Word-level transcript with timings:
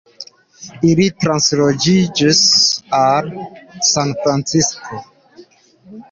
Ili 0.91 1.03
transloĝiĝis 1.25 2.39
al 3.01 3.29
Sanfrancisko. 3.89 5.03